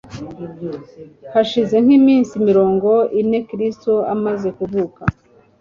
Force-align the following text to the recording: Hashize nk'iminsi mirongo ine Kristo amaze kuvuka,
Hashize 1.33 1.75
nk'iminsi 1.83 2.33
mirongo 2.47 2.89
ine 3.21 3.39
Kristo 3.49 3.93
amaze 4.13 4.47
kuvuka, 4.57 5.01